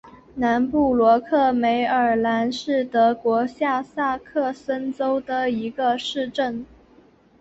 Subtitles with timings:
[0.33, 6.65] 南布罗克梅尔兰是德国下萨克森州的一个市镇。